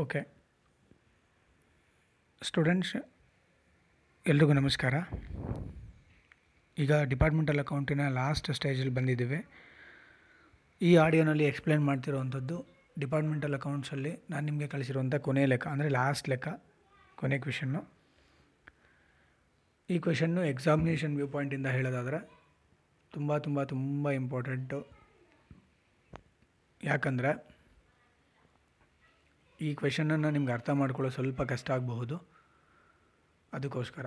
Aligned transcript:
Okay. 0.00 0.20
Students, 2.48 2.92
ಎಲ್ರಿಗೂ 4.30 4.54
ನಮಸ್ಕಾರ. 4.58 4.94
ಈಗ 6.82 6.92
ಡಿಪಾರ್ಟ್ಮೆಂಟಲ್ 7.10 7.60
ಅಕೌಂಟಿನ 7.64 8.04
ಲಾಸ್ಟ್ 8.18 8.48
ಸ್ಟೇಜಲ್ಲಿ 8.58 8.94
ಬಂದಿದ್ದೀವಿ. 8.98 9.40
ಈ 10.80 10.92
ಆಡಿಯೋನಲ್ಲಿ 11.04 11.46
ಎಕ್ಸ್ಪ್ಲೇನ್ 11.50 11.84
ಮಾಡ್ತಿರೋವಂಥದ್ದು 11.90 12.56
ಡಿಪಾರ್ಟ್ಮೆಂಟಲ್ 13.04 13.58
ಅಕೌಂಟ್ಸಲ್ಲಿ 13.58 14.14
ನಾನು 14.32 14.44
ನಿಮಗೆ 14.50 14.70
ಕಳಿಸಿರುವಂಥ 14.74 15.14
ಕೊನೆಯ 15.28 15.50
ಲೆಕ್ಕ, 15.52 15.68
ಅಂದರೆ 15.74 15.90
ಲಾಸ್ಟ್ 15.98 16.32
ಲೆಕ್ಕ, 16.34 16.48
ಕೊನೆ 17.22 17.38
ಕ್ವೆಷನ್ನು 17.44 17.82
ಈ 19.88 19.98
ಕ್ವೆಶನ್ನು 20.06 20.42
ಎಕ್ಸಾಮಿನೇಷನ್ 20.54 21.14
ವ್ಯೂ 21.20 21.30
ಪಾಯಿಂಟಿಂದ 21.36 21.70
ಹೇಳೋದಾದರೆ 21.78 22.20
ತುಂಬ 23.14 23.36
ತುಂಬ 23.46 23.62
ತುಂಬ 23.72 24.10
ಇಂಪಾರ್ಟೆಂಟು. 24.22 24.80
ಯಾಕಂದರೆ 26.80 27.32
ಈ 29.62 29.74
ಕ್ವೆಶನನ್ನು 29.74 30.30
ನಿಮ್ಗೆ 30.30 30.52
ಅರ್ಥ 30.52 30.70
ಮಾಡ್ಕೊಳ್ಳೋ 30.70 31.10
ಸ್ವಲ್ಪ 31.10 31.42
ಕಷ್ಟ 31.42 31.70
ಆಗಬಹುದು. 31.70 32.16
ಅದಕ್ಕೋಸ್ಕರ. 33.52 34.06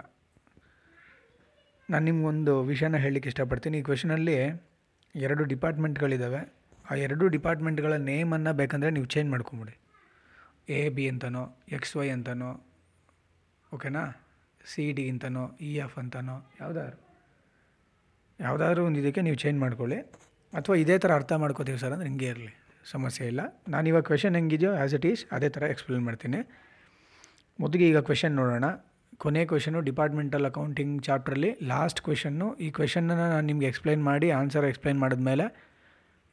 ನಾನು 1.90 2.06
ನಿಮ್ಗೊಂದು 2.06 2.64
ವಿಷಯನ 2.64 2.98
ಹೇಳಲಿಕ್ಕೆ 2.98 3.28
ಇಷ್ಟಪಡ್ತೀನಿ. 3.28 3.78
ಈ 3.80 3.82
ಕ್ವೆಶನಲ್ಲಿ 3.82 4.66
ಎರಡು 5.16 5.44
ಡಿಪಾರ್ಟ್ಮೆಂಟ್ಗಳಿದ್ದಾವೆ 5.44 6.54
ಆ 6.92 6.94
ಎರಡು 6.94 7.28
ಡಿಪಾರ್ಟ್ಮೆಂಟ್ಗಳ 7.28 7.94
ನೇಮನ್ನು 7.94 8.54
ಬೇಕಂದರೆ 8.54 8.90
ನೀವು 8.90 9.06
ಚೇಂಜ್ 9.06 9.32
ಮಾಡ್ಕೊಂಬಿಡಿ. 9.32 9.78
ಎ, 10.70 10.90
ಬಿ 10.90 11.10
ಅಂತನೋ, 11.10 11.58
ಎಕ್ಸ್, 11.72 11.96
ವೈ 11.96 12.10
ಅಂತನೋ, 12.10 12.66
ಓಕೆನಾ? 13.74 14.26
ಸಿ, 14.66 14.94
ಡಿ 14.94 15.10
ಅಂತನೋ, 15.10 15.58
ಇ, 15.62 15.76
ಎಫ್ 15.76 15.98
ಅಂತನೋ, 15.98 16.52
ಯಾವುದಾದ್ರು. 16.62 17.00
ಯಾವುದಾದ್ರೂ 18.40 18.86
ಒಂದು 18.86 19.00
ಇದಕ್ಕೆ 19.00 19.22
ನೀವು 19.22 19.36
ಚೇಂಜ್ 19.36 19.60
ಮಾಡ್ಕೊಳ್ಳಿ. 19.60 19.98
ಅಥವಾ 20.54 20.76
ಇದೇ 20.76 20.98
ಥರ 20.98 21.14
ಅರ್ಥ 21.14 21.34
ಮಾಡ್ಕೋತೀವಿ 21.34 21.78
ಸರ್, 21.78 21.94
ಅಂದರೆ 21.94 22.10
ಹಿಂಗೆ 22.10 22.26
ಇರಲಿ. 22.26 22.65
ಸಮಸ್ಯೆ 22.94 23.26
ಇಲ್ಲ. 23.32 23.42
ನಾನು 23.74 23.86
ಇವಾಗ 23.92 24.04
ಕ್ವೆಶನ್ 24.10 24.36
ಹೆಂಗಿದೆಯೋ 24.40 24.72
ಆ್ಯಸ್ 24.80 24.94
ಇಟ್ 24.98 25.06
ಈಸ್ 25.12 25.22
ಅದೇ 25.36 25.50
ಥರ 25.56 25.64
ಎಕ್ಸ್ಪ್ಲೇನ್ 25.74 26.04
ಮಾಡ್ತೀನಿ. 26.08 26.40
ಮೊದಲಿಗೆ 27.60 27.86
ಈಗ 27.92 28.00
ಕ್ವೆಶನ್ 28.10 28.34
ನೋಡೋಣ. 28.42 28.68
ಕೊನೆ 29.24 29.42
ಕ್ವೆಶನು 29.52 29.80
ಡಿಪಾರ್ಟ್ಮೆಂಟಲ್ 29.90 30.46
ಅಕೌಂಟಿಂಗ್ 30.52 30.96
ಚಾಪ್ಟ್ರಲ್ಲಿ 31.08 31.52
ಲಾಸ್ಟ್ 31.74 32.00
ಕ್ವೆಶನ್ನು 32.08 32.48
ಈ 32.66 32.70
ಕ್ವೆಶನನ್ನು 32.78 33.28
ನಾನು 33.34 33.46
ನಿಮಗೆ 33.52 33.68
ಎಕ್ಸ್ಪ್ಲೈನ್ 33.72 34.02
ಮಾಡಿ 34.10 34.28
ಆನ್ಸರ್ 34.40 34.66
ಎಕ್ಸ್ಪ್ಲೈನ್ 34.72 35.00
ಮಾಡಿದ್ಮೇಲೆ 35.04 35.46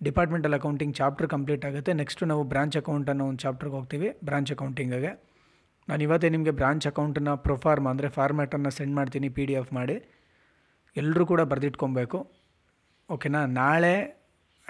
ಡಿಪಾರ್ಟ್ಮೆಂಟಲ್ 0.00 0.54
ಅಕೌಂಟಿಂಗ್ 0.58 0.94
ಚಾಪ್ಟರ್ 1.00 1.28
ಕಂಪ್ಲೀಟ್ 1.34 1.64
ಆಗುತ್ತೆ. 1.68 1.92
ನೆಕ್ಸ್ಟು 2.00 2.26
ನಾವು 2.30 2.42
ಬ್ರಾಂಚ್ 2.52 2.76
ಅಕೌಂಟ್ 2.80 3.10
ಅನ್ನೋ 3.12 3.24
ಒಂದು 3.30 3.40
ಚಾಪ್ಟ್ರಿಗೆ 3.44 3.76
ಹೋಗ್ತೀವಿ 3.78 4.08
ಬ್ರಾಂಚ್ 4.28 4.50
ಅಕೌಂಟಿಂಗಿಗೆ 4.54 5.12
ನಾನು 5.88 6.02
ಇವತ್ತೇ 6.06 6.28
ನಿಮಗೆ 6.36 6.52
ಬ್ರಾಂಚ್ 6.60 6.86
ಅಕೌಂಟನ್ನ 6.90 7.30
ಪ್ರೊಫಾರ್ಮ್ 7.46 7.86
ಅಂದರೆ 7.92 8.08
ಫಾರ್ಮ್ಯಾಟನ್ನು 8.16 8.70
ಸೆಂಡ್ 8.78 8.94
ಮಾಡ್ತೀನಿ 8.98 9.28
ಪಿ 9.36 9.44
ಡಿ 9.50 9.54
ಎಫ್ 9.60 9.70
ಮಾಡಿ. 9.78 9.96
ಎಲ್ಲರೂ 10.96 11.24
ಕೂಡ 11.32 11.40
ಬರೆದಿಟ್ಕೊಬೇಕು. 11.52 12.18
ಓಕೆನಾ 13.10 13.40
ನಾಳೆ 13.60 13.94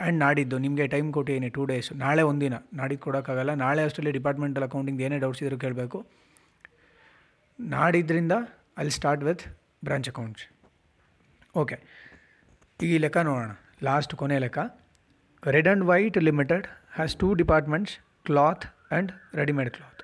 ಆ್ಯಂಡ್ 0.03 0.19
ನಾಡಿದ್ದು, 0.25 0.57
ನಿಮಗೆ 0.65 0.85
ಟೈಮ್ 0.95 1.09
ಕೊಟ್ಟಿದ್ದೀನಿ 1.17 1.49
ಟೂ 1.57 1.63
ಡೇಸ್ 1.71 1.89
ನಾಳೆ 2.05 2.23
ಒಂದಿನ, 2.31 2.55
ನಾಡಿದ್ದು 2.79 3.05
ಕೊಡೋಕ್ಕಾಗಲ್ಲ. 3.07 3.53
ನಾಳೆ 3.65 3.83
ಅಷ್ಟರಲ್ಲಿ 3.87 4.13
ಡಿಪಾರ್ಟ್ಮೆಂಟಲ್ 4.19 4.65
ಅಕೌಂಟಿಂಗ್ 4.69 5.01
ಏನೇ 5.07 5.19
ಡೌಟ್ಸ್ 5.25 5.43
ಇದ್ರೂ 5.45 5.59
ಕೇಳಬೇಕು. 5.65 5.99
ನಾಡಿದ್ದರಿಂದ 7.59 8.35
ಅಲ್ಲಿ 8.81 8.93
start 8.99 9.25
with 9.29 9.43
branch 9.87 10.09
accounts 10.13 10.45
okay 11.63 11.77
ಈ 12.81 12.93
ಲೆಕ್ಕ 13.05 13.19
ನೋಡೋಣ. 13.31 13.51
ಲಾಸ್ಟ್ 13.89 14.13
ಕೊನೆ 14.21 14.37
ಲೆಕ್ಕ. 14.45 14.59
Red 15.55 15.69
and 15.69 15.85
white 15.91 16.17
limited 16.29 16.67
has 16.97 17.15
two 17.23 17.29
departments 17.43 17.95
cloth 18.29 18.65
and 18.67 19.11
readymade 19.41 19.71
cloth 19.77 20.01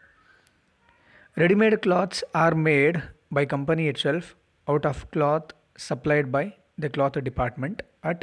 readymade 1.37 1.77
clothes 1.85 2.21
are 2.45 2.57
made 2.69 2.97
by 3.37 3.45
company 3.55 3.85
itself 4.07 4.29
out 4.67 4.87
of 4.93 5.03
cloth 5.15 5.51
supplied 5.89 6.29
by 6.37 6.45
the 6.85 6.89
cloth 6.97 7.19
department 7.31 7.81
at 8.11 8.21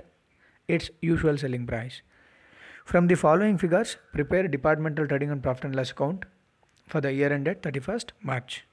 its 0.68 0.90
usual 1.02 1.38
selling 1.38 1.66
price. 1.66 2.02
From 2.86 3.08
the 3.08 3.16
following 3.16 3.58
figures, 3.58 3.98
prepare 4.14 4.48
departmental 4.48 5.08
trading 5.08 5.32
and 5.32 5.42
profit 5.42 5.66
and 5.66 5.76
loss 5.76 5.92
account 5.92 6.26
for 6.88 7.02
the 7.02 7.12
year 7.12 7.34
ended 7.34 7.62
31st 7.64 8.12
March. 8.22 8.66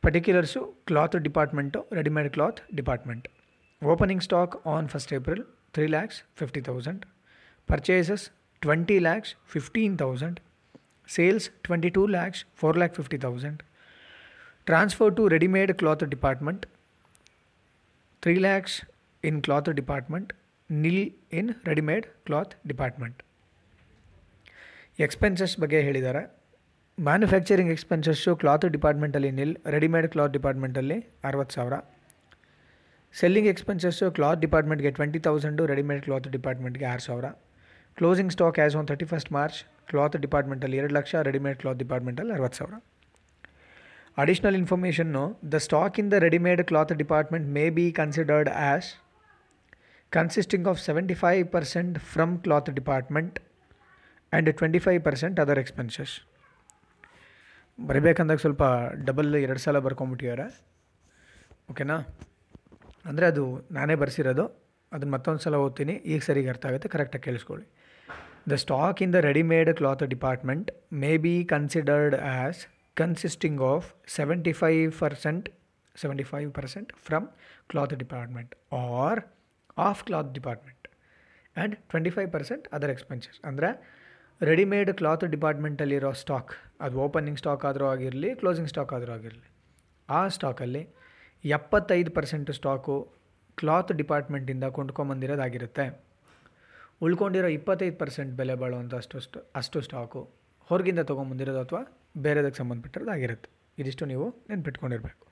Particulars 0.00 0.56
cloth 0.86 1.20
department, 1.22 1.76
ready-made 1.90 2.32
cloth 2.32 2.60
department. 2.72 3.26
Opening 3.82 4.20
stock 4.20 4.60
on 4.64 4.86
1st 4.86 5.12
April 5.16 5.38
3 5.74 5.88
lakhs 5.88 6.22
50,000. 6.34 7.04
Purchases 7.66 8.30
20 8.60 9.00
lakhs 9.00 9.34
15,000. 9.46 10.40
Sales 11.06 11.50
22 11.64 12.06
lakhs 12.06 12.44
4 12.54 12.74
lakh 12.74 12.94
50,000. 12.94 13.62
Transfer 14.66 15.10
to 15.10 15.28
ready-made 15.28 15.76
cloth 15.78 15.98
department 16.08 16.66
3 18.22 18.40
lakhs 18.44 18.76
in 19.28 19.38
cloth 19.46 19.68
department 19.78 20.30
nil 20.70 21.04
in 21.38 21.50
readymade 21.68 22.06
cloth 22.26 22.52
department 22.70 23.18
expenses 25.06 25.54
ಬಗ್ಗೆ 25.62 25.80
ಹೇಳಿದ್ದಾರೆ 25.88 26.22
manufacturing 26.98 27.72
expenses 27.74 28.32
cloth 28.42 28.64
ಡಿಪಾರ್ಟ್ಮೆಂಟಲ್ಲಿ 28.76 29.30
nil 29.38 29.54
readymade 29.74 30.08
cloth 30.14 30.32
ಡಿಪಾರ್ಟ್ಮೆಂಟಲ್ಲಿ 30.36 30.98
ಅರವತ್ತು 31.28 31.54
ಸಾವಿರ. 31.58 31.76
Selling 33.14 33.48
expenses 33.52 34.08
cloth 34.18 34.40
ಡಿಪಾರ್ಟ್ಮೆಂಟ್ಗೆ 34.46 34.92
twenty 34.98 35.20
thousand 35.26 35.64
readymade 35.72 36.02
cloth 36.06 36.28
ಡಿಪಾರ್ಟ್ಮೆಂಟ್ಗೆ 36.36 36.86
ಆರು 36.94 37.04
ಸಾವಿರ. 37.08 37.26
Closing 37.98 38.32
stock 38.36 38.58
as 38.62 38.76
on 38.80 38.88
thirty 38.92 39.08
first 39.12 39.32
March 39.38 39.60
cloth 39.92 40.16
ಡಿಪಾರ್ಟ್ಮೆಂಟಲ್ಲಿ 40.26 40.78
ಎರಡು 40.82 40.94
ಲಕ್ಷ 40.98 41.14
ರೆಡಿಮೇಡ್ 41.28 41.58
ಕ್ಲಾತ್ 41.62 41.78
ಡಿಪಾರ್ಟ್ಮೆಂಟಲ್ಲಿ 41.84 42.34
ಅರವತ್ತು 42.38 42.58
ಸಾವಿರ. 42.60 42.76
Additional 44.16 44.54
information 44.54 45.22
the 45.52 45.54
stock 45.54 45.98
in 45.98 46.10
the 46.12 46.18
readymade 46.26 46.62
cloth 46.68 46.92
department 46.92 47.46
may 47.56 47.64
be 47.70 47.92
considered 47.92 48.50
as 48.50 48.88
consisting 50.12 50.68
of 50.68 50.80
seventy 50.80 51.14
five 51.14 51.42
percent 51.48 51.98
from 52.12 52.40
cloth 52.40 52.70
department 52.70 53.36
and 54.32 54.50
twenty 54.52 54.78
five 54.78 55.00
percent 55.04 55.40
other 55.40 55.58
expenses 55.58 56.14
ಬರಿಬೇಕಂದಾಗ 57.78 58.36
ಸ್ವಲ್ಪ 58.36 58.62
double 59.04 59.34
ಎರಡು 59.36 59.58
ಸಲ 59.58 59.78
ಬರ್ಕೊಂಬಿಟ್ಟಿದ್ದಾರೆ 59.78 60.46
ಓಕೆನಾ 61.70 61.96
ಅಂದರೆ 63.04 63.26
ಅದು 63.26 63.44
ನಾನೇ 63.70 63.94
ಬರ್ಸಿರೋದು. 63.94 64.44
ಅದನ್ನ 64.92 65.10
ಮತ್ತೊಂದು 65.10 65.38
ಸಲ 65.38 65.54
ಓದ್ತೀನಿ. 65.54 65.94
ಈಗ 66.12 66.20
ಸರಿಗೆ 66.22 66.48
ಅರ್ಥ 66.48 66.64
ಆಗುತ್ತೆ. 66.66 66.88
ಕರೆಕ್ಟಾಗಿ 66.88 67.24
ಕೇಳಿಸ್ಕೊಳ್ಳಿ. 67.24 67.66
The 68.50 68.56
stock 68.62 69.02
in 69.02 69.12
the 69.12 69.20
readymade 69.28 69.70
cloth 69.76 70.02
department 70.14 70.68
may 71.02 71.12
be 71.24 71.34
considered 71.44 72.14
as 72.14 72.60
consisting 72.96 73.56
of 73.72 73.82
75% 74.08 75.48
75% 75.96 76.90
from 77.06 77.22
cloth 77.70 77.92
department 77.98 78.48
or 78.70 79.14
off 79.86 80.04
cloth 80.04 80.30
department 80.38 80.80
and 81.56 81.76
25% 81.90 82.66
other 82.76 82.90
expenses. 82.94 83.36
ಅಂದರೆ 83.44 83.70
ರೆಡಿಮೇಡ್ 84.40 84.90
ಕ್ಲಾತ್ 84.96 85.24
ಡಿಪಾರ್ಟ್ಮೆಂಟಲ್ಲಿರೋ 85.24 86.12
ಸ್ಟಾಕ್ 86.12 86.50
ಅದು 86.80 86.96
ಓಪನಿಂಗ್ 86.98 87.38
ಸ್ಟಾಕ್ 87.38 87.64
ಆದರೂ 87.64 87.86
ಆಗಿರಲಿ 87.86 88.34
ಕ್ಲೋಸಿಂಗ್ 88.34 88.68
ಸ್ಟಾಕ್ 88.68 88.92
ಆದರೂ 88.92 89.12
ಆಗಿರಲಿ, 89.12 89.46
ಆ 90.08 90.28
ಸ್ಟಾಕಲ್ಲಿ 90.28 90.82
ಎಪ್ಪತ್ತೈದು 91.44 92.10
ಪರ್ಸೆಂಟ್ 92.10 92.50
ಸ್ಟಾಕು 92.50 92.96
ಕ್ಲಾತ್ 93.58 93.92
ಡಿಪಾರ್ಟ್ಮೆಂಟಿಂದ 93.92 94.64
ಕೊಂಡ್ಕೊಂಬಂದಿರೋದಾಗಿರುತ್ತೆ. 94.64 95.86
ಉಳ್ಕೊಂಡಿರೋ 97.02 97.48
ಇಪ್ಪತ್ತೈದು 97.58 97.96
ಪರ್ಸೆಂಟ್ 97.96 98.32
ಬೆಲೆ 98.32 98.54
ಬಾಳುವಂಥ 98.54 98.94
ಅಷ್ಟು 98.94 99.18
ಅಷ್ಟು 99.54 99.80
ಸ್ಟಾಕು 99.80 100.20
ಹೊರಗಿಂದ 100.70 101.00
ತೊಗೊಂಬಂದಿರೋದು 101.00 101.60
ಅಥವಾ 101.60 101.82
ಬೇರೆದಕ್ಕೆ 102.24 102.58
ಸಂಬಂಧಪಟ್ಟಿರೋದು 102.62 103.12
ಆಗಿರುತ್ತೆ. 103.16 103.48
ಇದಿಷ್ಟು 103.78 104.04
ನೀವು 104.12 104.26
ನೆನ್ಪಿಟ್ಕೊಂಡಿರಬೇಕು. 104.50 105.22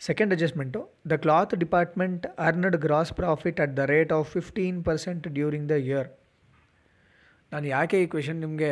Second 0.00 0.32
adjustment 0.34 0.80
the 1.10 1.16
cloth 1.24 1.52
department 1.64 2.24
earned 2.46 2.76
gross 2.86 3.12
profit 3.20 3.60
at 3.64 3.74
the 3.76 3.84
rate 3.94 4.12
of 4.18 4.28
fifteen 4.36 4.78
percent 4.88 5.26
during 5.38 5.68
the 5.72 5.76
year 5.88 6.10
ನಾನು 7.52 7.66
ಯಾಕೆ 7.66 7.96
ಈ 8.02 8.06
ಕ್ವೆಶನ್ 8.12 8.38
ನಿಮಗೆ 8.40 8.70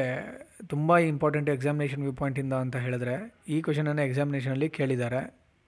ತುಂಬ 0.72 0.96
ಇಂಪಾರ್ಟೆಂಟ್ 1.12 1.48
ಎಕ್ಸಾಮಿನೇಷನ್ 1.54 2.02
ವ್ಯೂ 2.02 2.12
ಪಾಯಿಂಟಿಂದ 2.20 2.54
ಅಂತ 2.64 2.76
ಹೇಳಿದ್ರೆ, 2.76 3.16
ಈ 3.54 3.56
ಕ್ವೆಶನನ್ನು 3.62 4.02
ಎಕ್ಸಾಮಿನೇಷನಲ್ಲಿ 4.02 4.68
ಕೇಳಿದ್ದಾರೆ. 4.78 5.20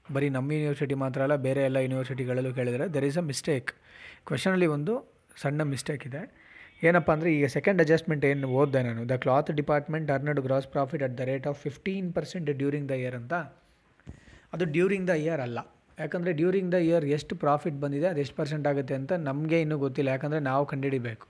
ಬರೀ 0.07 0.29
ನಮ್ಮ 0.37 0.53
ಯೂನಿವರ್ಸಿಟಿ 0.53 0.95
ಮಾತ್ರ 1.03 1.21
ಅಲ್ಲ, 1.27 1.37
ಬೇರೆ 1.47 1.61
ಎಲ್ಲ 1.69 1.79
ಯೂನಿವರ್ಸಿಟಿಗಳಲ್ಲೂ 1.87 2.53
ಕೇಳಿದರೆ 2.59 2.87
ದೆರ್ 2.95 3.05
ಈಸ್ 3.05 3.19
ಅ 3.19 3.25
ಮಿಸ್ಟೇಕ್ 3.31 3.71
ಕ್ವೆಶನಲ್ಲಿ 4.29 4.69
ಒಂದು 4.77 4.95
ಸಣ್ಣ 5.43 5.63
ಮಿಸ್ಟೇಕ್ 5.63 6.07
ಇದೆ. 6.07 6.23
ಏನಪ್ಪ 6.89 7.09
ಅಂದರೆ 7.17 7.31
ಈಗ 7.37 7.47
ಸೆಕೆಂಡ್ 7.57 7.81
ಅಡ್ಜಸ್ಟ್ಮೆಂಟ್ 7.83 8.25
ಏನು 8.29 8.49
ಓದಿದೆ 8.61 8.81
ನಾನು? 8.87 9.03
The 9.11 9.17
cloth 9.25 9.51
department 9.61 10.09
earned 10.15 10.41
gross 10.47 10.67
profit 10.75 11.03
at 11.07 11.15
the 11.21 11.27
rate 11.31 11.47
of 11.51 11.59
fifteen 11.67 12.09
percent 12.17 12.49
during 12.61 12.89
the 12.93 12.97
year 13.03 13.17
ಅಂತ. 13.21 13.35
ಅದು 14.55 14.65
ಡ್ಯೂರಿಂಗ್ 14.77 15.07
ದ 15.11 15.15
ಇಯರ್ 15.25 15.43
ಅಲ್ಲ. 15.47 15.59
ಯಾಕಂದರೆ 15.99 16.33
ಡ್ಯೂರಿಂಗ್ 16.41 16.71
ದ 16.75 16.79
ಇಯರ್ 16.89 17.05
ಎಷ್ಟು 17.17 17.35
ಪ್ರಾಫಿಟ್ 17.45 17.77
ಬಂದಿದೆ, 17.85 18.07
ಅದು 18.13 18.21
ಎಷ್ಟು 18.25 18.37
ಪರ್ಸೆಂಟ್ 18.41 18.67
ಆಗುತ್ತೆ 18.71 18.95
ಅಂತ 19.01 19.13
ನಮಗೆ 19.29 19.61
ಇನ್ನೂ 19.65 19.77
ಗೊತ್ತಿಲ್ಲ. 19.85 20.11
ಯಾಕಂದರೆ 20.17 20.41
ನಾವು 20.51 20.65
ಕಂಡುಹಿಡಿಬೇಕು. 20.73 21.27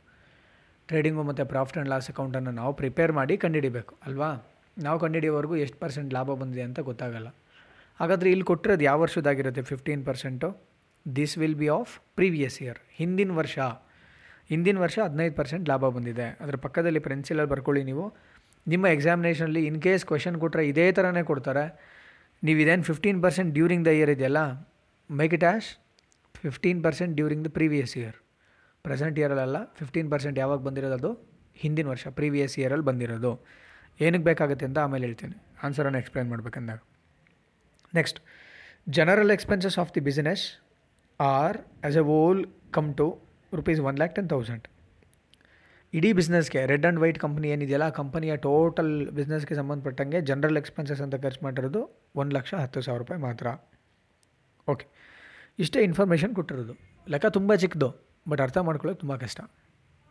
ಟ್ರೇಡಿಂಗು 0.88 1.22
ಮತ್ತು 1.30 1.44
ಪ್ರಾಫಿಟ್ 1.52 1.76
ಆ್ಯಂಡ್ 1.78 1.90
ಲಾಸ್ 1.94 2.08
ಅಕೌಂಟನ್ನು 2.12 2.52
ನಾವು 2.60 2.72
ಪ್ರಿಪೇರ್ 2.80 3.12
ಮಾಡಿ 3.20 3.34
ಕಂಡುಹಿಡಿಬೇಕು, 3.44 3.92
ಅಲ್ವಾ? 4.06 4.30
ನಾವು 4.76 4.98
ಕಂಡುಹಿಡಿಯೋವರೆಗೂ 5.04 5.56
ಎಷ್ಟು 5.64 5.78
ಪರ್ಸೆಂಟ್ 5.84 6.10
ಲಾಭ 6.16 6.30
ಬಂದಿದೆ 6.42 6.64
ಅಂತ 6.68 6.80
ಗೊತ್ತಾಗಲ್ಲ. 6.90 7.28
ಹಾಗಾದರೆ 8.00 8.28
ಇಲ್ಲಿ 8.34 8.46
ಕೊಟ್ಟಿರೋದು 8.50 8.84
ಯಾವ 8.90 8.98
ವರ್ಷದಾಗಿರುತ್ತೆ 9.04 9.62
fifteen 9.70 10.02
percent 10.08 10.48
this 11.06 11.34
will 11.40 11.58
be 11.62 11.68
of 11.78 11.92
previous 12.18 12.56
year 12.62 12.80
ಹಿಂದಿನ 13.00 13.32
ವರ್ಷ. 13.40 13.58
ಹಿಂದಿನ 14.52 14.78
ವರ್ಷ 14.78 14.98
ಹದಿನೈದು 15.04 15.34
ಪರ್ಸೆಂಟ್ 15.34 15.68
ಲಾಭ 15.68 15.88
ಬಂದಿದೆ. 15.88 16.26
ಅದರ 16.42 16.56
ಪಕ್ಕದಲ್ಲಿ 16.56 17.00
ಪೆನ್ಸಿಲಲ್ಲಿ 17.08 17.50
ಬರ್ಕೊಳ್ಳಿ 17.50 17.84
ನೀವು. 17.84 18.04
ನಿಮ್ಮ 18.72 18.86
ಎಕ್ಸಾಮಿನೇಷನಲ್ಲಿ 18.86 19.66
ಇನ್ 19.66 19.82
ಕೇಸ್ 19.82 20.04
ಕ್ವೆಶನ್ 20.06 20.36
ಕೊಟ್ಟರೆ 20.42 20.68
ಇದೇ 20.68 20.92
ಥರನೇ 20.92 21.22
ಕೊಡ್ತಾರೆ. 21.22 21.64
ನೀವು 22.42 22.58
ಇದೇನು 22.58 22.82
fifteen 22.82 23.22
percent 23.22 23.50
during 23.54 23.84
the 23.88 23.90
year 23.98 24.10
ಇದೆಯಲ್ಲ? 24.10 24.40
Make 25.10 25.34
it 25.34 25.44
as 25.44 25.68
fifteen 26.44 26.84
percent 26.84 27.14
during 27.16 27.44
the 27.48 27.50
previous 27.58 27.96
year 27.96 28.16
present 28.84 29.18
ಇಯರಲ್ಲ 29.18 29.58
fifteen 29.64 30.10
percent 30.10 30.38
ಯಾವಾಗ 30.38 30.58
ಬಂದಿರೋದು 30.58 30.94
ಅದು? 30.94 31.10
ಹಿಂದಿನ 31.54 31.86
ವರ್ಷ 31.88 32.06
ಪ್ರೀವಿಯಸ್ 32.18 32.58
ಇಯರಲ್ಲಿ 32.58 32.84
ಬಂದಿರೋದು. 32.84 33.32
ಏನಕ್ಕೆ 34.00 34.24
ಬೇಕಾಗುತ್ತೆ 34.24 34.64
ಅಂತ 34.66 34.78
ಆಮೇಲೆ 34.78 35.04
ಹೇಳ್ತೀನಿ. 35.06 35.36
ಆನ್ಸರನ್ನು 35.62 35.98
explain 35.98 36.28
ಮಾಡ್ಬೇಕಂದಾಗ. 36.30 36.80
Next 37.94 38.18
general 38.88 39.30
expenses 39.30 39.78
of 39.78 39.90
the 39.94 40.00
business 40.00 40.44
are 41.20 41.58
as 41.58 41.96
a 41.96 42.04
whole 42.18 42.40
come 42.72 42.96
to 42.96 43.06
rupees 43.58 43.80
one 43.88 43.98
lakh 44.02 44.14
ten 44.18 44.28
thousand 44.34 44.66
ಇಡೀ 45.98 46.10
ಬಿಸ್ನೆಸ್ಗೆ 46.18 46.60
ರೆಡ್ 46.70 46.84
ಆ್ಯಂಡ್ 46.86 47.00
ವೈಟ್ 47.02 47.18
ಕಂಪ್ನಿ 47.24 47.48
ಏನಿದೆಯಲ್ಲ, 47.54 47.86
ಆ 47.92 47.94
ಕಂಪನಿಯ 47.98 48.34
ಟೋಟಲ್ 48.46 48.92
ಬಿಸ್ನೆಸ್ಗೆ 49.16 49.54
ಸಂಬಂಧಪಟ್ಟಂಗೆ 49.60 50.18
ಜನರಲ್ 50.30 50.58
ಎಕ್ಸ್ಪೆನ್ಸಸ್ 50.60 51.02
ಅಂತ 51.06 51.16
ಖರ್ಚು 51.24 51.42
ಮಾಡಿರೋದು 51.46 51.80
ಒಂದು 52.20 52.32
ಲಕ್ಷ 52.36 52.52
ಹತ್ತು 52.62 52.82
ಸಾವಿರ 52.86 53.00
ರೂಪಾಯಿ 53.02 53.20
ಮಾತ್ರ. 53.26 53.46
ಓಕೆ 54.72 54.86
ಇಷ್ಟೇ 55.64 55.80
ಇನ್ಫಾರ್ಮೇಷನ್ 55.88 56.32
ಕೊಟ್ಟಿರೋದು. 56.38 56.74
ಲೆಕ್ಕ 57.12 57.26
ತುಂಬ 57.38 57.54
ಚಿಕ್ಕದು 57.62 57.90
ಬಟ್ 58.30 58.42
ಅರ್ಥ 58.46 58.58
ಮಾಡ್ಕೊಳ್ಳೋಕೆ 58.68 59.00
ತುಂಬ 59.04 59.14
ಕಷ್ಟ. 59.24 59.40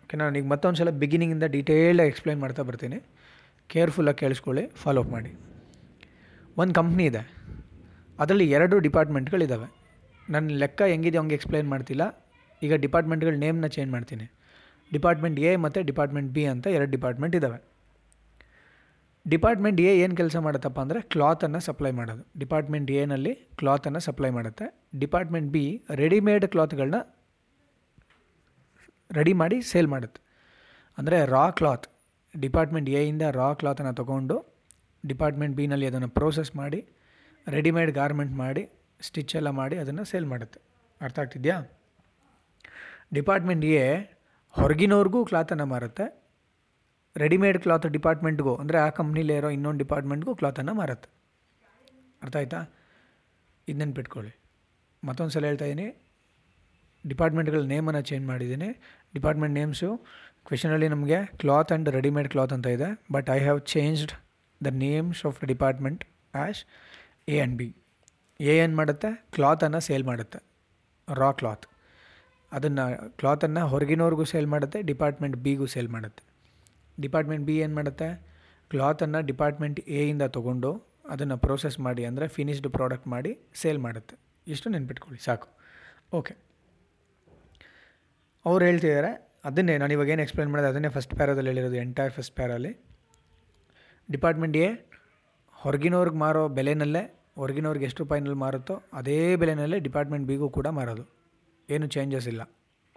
ಓಕೆ 0.04 0.16
ನಾನು 0.22 0.38
ಈಗ 0.40 0.48
ಮತ್ತೊಂದು 0.54 0.80
ಸಲ 0.80 0.92
ಬಿಗಿನಿಂಗಿಂದ 1.04 1.46
ಡೀಟೇಲಾಗಿ 1.56 2.10
ಎಕ್ಸ್ಪ್ಲೈನ್ 2.14 2.40
ಮಾಡ್ತಾ 2.46 2.64
ಬರ್ತೀನಿ. 2.70 3.00
ಕೇರ್ಫುಲ್ಲಾಗಿ 3.74 4.20
ಕೇಳಿಸ್ಕೊಳ್ಳಿ 4.24 4.64
ಫಾಲೋ 4.82 5.02
ಅಪ್ 5.04 5.12
ಮಾಡಿ. 5.18 5.32
ಒಂದು 6.62 6.74
ಕಂಪ್ನಿ 6.80 7.04
ಇದೆ. 7.12 7.22
ಅದರಲ್ಲಿ 8.22 8.48
ಎರಡು 8.56 8.76
ಡಿಪಾರ್ಟ್ಮೆಂಟ್ಗಳಿದ್ದಾವೆ 8.88 9.68
ನನ್ನ 10.34 10.58
ಲೆಕ್ಕ 10.64 10.82
ಹೆಂಗಿದೆ 10.94 11.18
ಹಂಗೆ 11.22 11.36
ಎಕ್ಸ್ಪ್ಲೈನ್ 11.38 11.70
ಮಾಡ್ತಿಲ್ಲ. 11.74 12.04
ಈಗ 12.66 12.74
ಡಿಪಾರ್ಟ್ಮೆಂಟ್ಗಳ 12.86 13.36
ನೇಮ್ನ 13.44 13.68
ಚೇಂಜ್ 13.75 13.92
ಮಾಡ್ತೀನಿ. 13.92 14.25
ಡಿಪಾರ್ಟ್ಮೆಂಟ್ 14.94 15.40
ಎ 15.40 15.52
ಮತ್ತು 15.66 15.80
ಡಿಪಾರ್ಟ್ಮೆಂಟ್ 15.90 16.30
ಬಿ 16.36 16.44
ಅಂತ 16.54 16.68
ಎರಡು 16.78 16.92
ಡಿಪಾರ್ಟ್ಮೆಂಟ್ 16.92 17.36
ಇದ್ದಾವೆ 17.36 17.60
ಡಿಪಾರ್ಟ್ಮೆಂಟ್ 19.25 19.80
ಎ 19.81 19.92
ಏನು 20.04 20.16
ಕೆಲಸ 20.19 20.38
ಮಾಡುತ್ತಪ್ಪ 20.46 20.80
ಅಂದರೆ 20.80 21.00
ಕ್ಲಾತನ್ನು 21.13 21.60
ಸಪ್ಲೈ 21.60 21.92
ಮಾಡೋದು. 21.92 22.24
ಡಿಪಾರ್ಟ್ಮೆಂಟ್ 22.40 22.92
ಎನಲ್ಲಿ 22.92 23.34
ಕ್ಲಾತನ್ನು 23.60 24.00
ಸಪ್ಲೈ 24.00 24.30
ಮಾಡುತ್ತೆ. 24.30 24.66
ಡಿಪಾರ್ಟ್ಮೆಂಟ್ 25.00 25.50
ಬಿ 25.56 25.63
ರೆಡಿಮೇಡ್ 26.02 26.46
ಕ್ಲಾತ್ಗಳನ್ನ 26.52 27.00
ರೆಡಿ 29.18 29.34
ಮಾಡಿ 29.42 29.57
ಸೇಲ್ 29.72 29.88
ಮಾಡುತ್ತೆ. 29.88 30.22
ಅಂದರೆ 30.98 31.18
ರಾ 31.25 31.44
ಕ್ಲಾತ್. 31.60 31.86
ಡಿಪಾರ್ಟ್ಮೆಂಟ್ 32.36 32.90
ಎಯಿಂದ 32.90 33.22
ರಾ 33.40 33.54
ಕ್ಲಾತನ್ನು 33.54 33.94
ತೊಗೊಂಡು 33.94 34.38
ಡಿಪಾರ್ಟ್ಮೆಂಟ್ 35.04 35.56
ಬಿನಲ್ಲಿ 35.56 35.86
ಅದನ್ನು 35.88 36.10
ಪ್ರೋಸೆಸ್ 36.10 36.52
ಮಾಡಿ, 36.56 36.80
ರೆಡಿಮೇಡ್ 37.48 37.92
ಗಾರ್ಮೆಂಟ್ 37.92 38.34
ಮಾಡಿ, 38.34 38.64
ಸ್ಟಿಚ್ 39.02 39.36
ಎಲ್ಲ 39.36 39.50
ಮಾಡಿ 39.50 39.75
ಅದನ್ನು 39.78 40.04
ಸೇಲ್ 40.04 40.25
ಮಾಡುತ್ತೆ. 40.25 40.60
ಅರ್ಥ 41.02 41.19
ಆಗ್ತಿದೆಯಾ? 41.19 41.57
ಡಿಪಾರ್ಟ್ಮೆಂಟ್ 43.13 43.66
ಎ 43.66 43.86
ಹೊರಗಿನವ್ರಿಗೂ 44.58 45.25
ಕ್ಲಾತನ್ನು 45.25 45.66
ಮಾರುತ್ತೆ. 45.66 46.06
ರೆಡಿಮೇಡ್ 47.16 47.58
ಕ್ಲಾತ್ 47.63 47.88
ಡಿಪಾರ್ಟ್ಮೆಂಟ್ಗೂ, 47.96 48.56
ಅಂದರೆ 48.56 48.78
ಆ 48.78 48.90
ಕಂಪ್ನಿಲೇ 49.00 49.36
ಇರೋ 49.40 49.50
ಇನ್ನೊಂದು 49.56 49.80
ಡಿಪಾರ್ಟ್ಮೆಂಟ್ಗೂ 49.84 50.34
ಕ್ಲಾತನ್ನು 50.36 50.74
ಮಾರುತ್ತೆ. 50.74 51.10
ಅರ್ಥ 52.24 52.36
ಆಯ್ತಾ? 52.36 52.60
ಇದು 53.68 53.78
ನೆನ್ಪಿಟ್ಕೊಳ್ಳಿ. 53.78 54.34
ಮತ್ತೊಂದು 55.04 55.34
ಸಲ 55.34 55.46
ಹೇಳ್ತಾ 55.46 55.66
ಇದ್ದೀನಿ 55.66 55.88
ಡಿಪಾರ್ಟ್ಮೆಂಟ್ಗಳ 57.08 57.62
ನೇಮನ್ನು 57.74 58.02
ಚೇಂಜ್ 58.10 58.25
ಮಾಡಿದ್ದೀನಿ. 58.28 58.69
ಡಿಪಾರ್ಟ್ಮೆಂಟ್ 59.14 59.56
ನೇಮ್ಸು 59.60 59.90
ಕ್ವೆಶನಲ್ಲಿ 60.48 60.88
ನಮಗೆ 60.88 61.19
ಕ್ಲಾತ್ 61.42 61.72
ಆ್ಯಂಡ್ 61.72 61.90
ರೆಡಿಮೇಡ್ 61.90 62.30
ಕ್ಲಾತ್ 62.30 62.54
ಅಂತ 62.54 62.68
ಇದೆ, 62.68 62.90
but 63.12 63.30
I 63.30 63.40
have 63.40 63.60
changed 63.74 64.14
the 64.66 64.72
names 64.86 65.25
of 65.25 65.38
the 65.42 65.48
department 65.54 66.04
as 66.36 66.62
A 67.28 67.36
and 67.40 67.57
B. 67.57 67.69
A 68.40 68.54
ಏನು 68.64 68.75
ಮಾಡುತ್ತೆ? 68.75 69.10
ಕ್ಲಾತನ್ನು 69.36 69.80
ಸೇಲ್ 69.80 70.04
ಮಾಡುತ್ತೆ. 70.04 70.40
Raw 71.22 71.31
cloth. 71.31 71.66
ಅದನ್ನು 72.51 72.86
ಕ್ಲಾತನ್ನು 73.19 73.62
ಹೊರಗಿನವ್ರಿಗೂ 73.74 74.25
ಸೇಲ್ 74.31 74.48
ಮಾಡುತ್ತೆ 74.53 74.80
ಡಿಪಾರ್ಟ್ಮೆಂಟ್ 74.92 75.38
ಬಿಗೂ 75.45 75.68
ಸೇಲ್ 75.74 75.89
ಮಾಡುತ್ತೆ. 75.95 76.24
ಡಿಪಾರ್ಟ್ಮೆಂಟ್ 76.98 77.44
ಬಿ 77.50 77.56
ಏನು 77.65 77.75
ಮಾಡುತ್ತೆ? 77.80 78.07
ಕ್ಲಾತನ್ನು 78.71 79.19
ಡಿಪಾರ್ಟ್ಮೆಂಟ್ 79.30 79.80
ಎಯಿಂದ 80.00 80.24
ತೊಗೊಂಡು 80.38 80.71
ಅದನ್ನು 81.13 81.36
ಪ್ರೋಸೆಸ್ 81.45 81.77
ಮಾಡಿ, 81.88 82.03
ಅಂದರೆ 82.09 82.25
ಫಿನಿಶ್ಡ್ 82.36 82.68
ಪ್ರಾಡಕ್ಟ್ 82.77 83.07
ಮಾಡಿ 83.13 83.31
ಸೇಲ್ 83.62 83.80
ಮಾಡುತ್ತೆ. 83.86 84.15
ಇಷ್ಟು 84.48 84.68
ನೆನ್ಪಿಟ್ಕೊಳ್ಳಿ, 84.75 85.19
ಸಾಕು. 85.27 85.48
ಓಕೆ 86.19 86.33
ಅವ್ರು 88.45 88.63
ಹೇಳ್ತಿದ್ದಾರೆ 88.68 89.12
ಅದನ್ನೇ 89.47 89.74
ನಾನು 89.81 89.94
ಇವಾಗ 89.95 90.09
ಏನು 90.13 90.21
ಎಕ್ಸ್ಪ್ಲೇನ್ 90.25 90.50
ಮಾಡೋದು, 90.54 90.69
ಅದನ್ನೇ 90.74 90.89
ಫಸ್ಟ್ 90.95 91.13
ಪ್ಯಾರಾದಲ್ಲಿ 91.19 91.50
ಹೇಳಿರೋದು 91.51 91.77
ಎಂಟೈರ್ 91.86 92.13
ಫಸ್ಟ್ 92.18 92.33
ಪ್ಯಾರಲ್ಲಿ 92.39 92.71
ಡಿಪಾರ್ಟ್ಮೆಂಟ್ 94.09 94.57
ಎ 94.65 94.68
ಹೊರಗಿನವ್ರಿಗೆ 95.56 96.19
ಮಾರೋ 96.24 96.44
ಬೆಲೆನಲ್ಲೇ, 96.57 97.04
ಹೊರಗಿನವ್ರಿಗೆ 97.39 97.86
ಎಷ್ಟು 97.89 98.01
ರೂಪಾಯಿನಲ್ಲಿ 98.04 98.39
ಮಾರುತ್ತೋ, 98.45 98.75
ಅದೇ 99.00 99.19
ಬೆಲೆನಲ್ಲೇ 99.42 99.80
ಡಿಪಾರ್ಟ್ಮೆಂಟ್ 99.88 100.25
ಬಿಗೂ 100.31 100.50
ಕೂಡ 100.57 100.68
ಮಾರೋದು. 100.80 101.04
ಏನು 101.75 101.85
ಚೇಂಜಸ್ 101.95 102.27
ಇಲ್ಲ. 102.33 102.41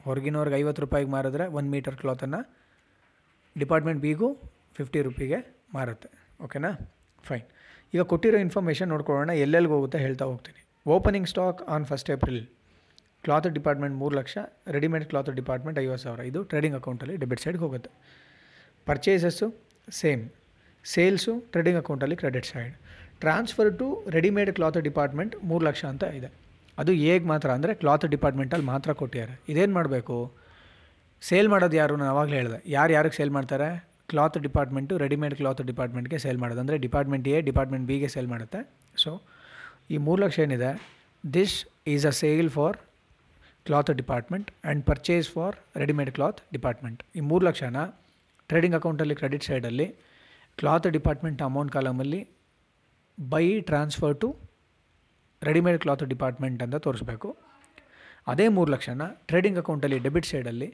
ಹೊರಗಿನವ್ರಿಗೆ 0.06 0.56
ಐವತ್ತು 0.62 0.82
ರೂಪಾಯಿಗೆ 0.84 1.10
ಮಾರಿದ್ರೆ 1.16 1.44
ಒಂದು 1.56 1.68
ಮೀಟರ್ 1.74 1.96
ಕ್ಲಾತನ್ನು 2.02 2.40
ಡಿಪಾರ್ಟ್ಮೆಂಟ್ 3.62 4.00
ಬಿಗೂ 4.06 4.28
ಫಿಫ್ಟಿ 4.78 5.00
ರುಪಿಗೆ 5.06 5.38
ಮಾರುತ್ತೆ. 5.76 6.08
ಓಕೆನಾ 6.44 6.70
ಫೈನ್ 7.28 7.46
ಈಗ 7.94 8.02
ಕೊಟ್ಟಿರೋ 8.12 8.38
ಇನ್ಫಾರ್ಮೇಷನ್ 8.46 8.88
ನೋಡ್ಕೊಳ್ಳೋಣ, 8.94 9.32
ಎಲ್ಲೆಲ್ಲಿಗೆ 9.44 9.74
ಹೋಗುತ್ತೆ 9.76 9.98
ಹೇಳ್ತಾ 10.04 10.24
ಹೋಗ್ತೀನಿ. 10.30 10.60
Opening 10.94 11.28
stock 11.32 11.60
on 11.74 11.84
first 11.90 12.08
April 12.14 12.42
cloth 13.26 13.46
department 13.58 13.94
ಮೂರು 14.00 14.14
ಲಕ್ಷ 14.20 14.36
ರೆಡಿಮೇಡ್ 14.76 15.04
ಕ್ಲಾತ್ 15.10 15.30
ಡಿಪಾರ್ಟ್ಮೆಂಟ್ 15.40 15.78
ಐವತ್ತು 15.84 16.04
ಸಾವಿರ. 16.06 16.22
ಇದು 16.30 16.40
ಟ್ರೇಡಿಂಗ್ 16.50 16.76
ಅಕೌಂಟಲ್ಲಿ 16.80 17.14
ಡೆಬಿಟ್ 17.22 17.42
ಸೈಡ್ಗೆ 17.44 17.62
ಹೋಗುತ್ತೆ. 17.66 17.90
ಪರ್ಚೇಸಸ್ಸು 18.88 19.46
ಸೇಮ್ 20.00 20.24
ಸೇಲ್ಸು 20.84 21.32
ಟ್ರೇಡಿಂಗ್ 21.52 21.78
ಅಕೌಂಟಲ್ಲಿ 21.82 22.16
credit 22.22 22.48
side 22.52 22.74
transfer 23.22 23.70
to 23.80 23.86
readymade 24.16 24.50
cloth 24.58 24.78
department 24.88 25.34
ಮೂರು 25.50 25.64
ಲಕ್ಷ 25.68 25.82
ಅಂತ 25.92 26.04
ಇದೆ. 26.18 26.30
ಅದು 26.78 26.92
ಹೇಗೆ 27.02 27.24
ಮಾತ್ರ 27.32 27.48
ಅಂದರೆ 27.56 27.72
ಕ್ಲಾತ್ 27.74 28.06
ಡಿಪಾರ್ಟ್ಮೆಂಟಲ್ಲಿ 28.14 28.66
ಮಾತ್ರ 28.66 28.92
ಕೊಟ್ಟಿದ್ದಾರೆ. 28.92 29.34
ಇದೇನು 29.48 29.74
ಮಾಡಬೇಕು? 29.74 30.16
ಸೇಲ್ 31.22 31.48
ಮಾಡೋದು 31.48 31.76
ಯಾರು? 31.80 31.96
ನಾನು 31.96 32.10
ಆವಾಗಲೇ 32.14 32.36
ಹೇಳಿದೆ. 32.40 32.58
ಯಾರು 32.76 32.92
ಯಾರಿಗೆ 32.92 33.16
ಸೇಲ್ 33.18 33.30
ಮಾಡ್ತಾರೆ? 33.30 33.68
ಕ್ಲಾತ್ 34.10 34.38
ಡಿಪಾರ್ಟ್ಮೆಂಟು 34.46 34.94
ರೆಡಿಮೇಡ್ 35.04 35.34
ಕ್ಲಾತ್ 35.40 35.62
ಡಿಪಾರ್ಟ್ಮೆಂಟ್ಗೆ 35.70 36.18
ಸೇಲ್ 36.24 36.38
ಮಾಡೋದು. 36.38 36.60
ಅಂದರೆ 36.60 36.78
ಡಿಪಾರ್ಟ್ಮೆಂಟ್ 36.86 37.28
ಎ 37.28 37.40
ಡಿಪಾರ್ಟ್ಮೆಂಟ್ 37.40 37.86
ಬಿಗೆ 37.90 38.08
ಸೇಲ್ 38.14 38.28
ಮಾಡುತ್ತೆ. 38.28 38.60
ಸೊ 39.04 39.12
ಈ 39.90 39.98
ಮೂರು 40.06 40.20
ಲಕ್ಷ 40.22 40.38
ಏನಿದೆ? 40.38 40.70
This 41.24 41.54
is 41.94 42.06
a 42.06 42.14
sale 42.22 42.50
for 42.50 42.76
cloth 43.66 43.90
department 44.00 44.48
and 44.64 44.82
purchase 44.84 45.28
for 45.34 45.54
readymade 45.82 46.10
cloth 46.10 46.40
department 46.52 47.00
ಈ 47.16 47.20
ಮೂರು 47.30 47.44
ಲಕ್ಷನ 47.46 47.84
ಟ್ರೇಡಿಂಗ್ 48.50 48.76
ಅಕೌಂಟಲ್ಲಿ 48.76 49.14
ಕ್ರೆಡಿಟ್ 49.14 49.44
ಸೈಡಲ್ಲಿ 49.44 49.86
cloth 50.58 50.86
department 50.96 51.42
amount 51.42 51.72
ಕಾಲಮಲ್ಲಿ 51.72 52.20
by 53.18 53.44
transfer 53.60 54.16
to 54.16 54.28
readymade 55.49 55.79
cloth 55.85 56.05
department 56.12 56.61
ಅಂತ 56.67 56.76
ತೋರಿಸ್ಬೇಕು. 56.87 57.29
ಅದೇ 58.26 58.46
ಮೂರು 58.56 58.70
ಲಕ್ಷನ 58.73 59.06
ಟ್ರೇಡಿಂಗ್ 59.31 59.58
ಅಕೌಂಟಲ್ಲಿ 59.58 59.99
ಡೆಬಿಟ್ 60.06 60.26
ಸೈಡಲ್ಲಿ 60.26 60.69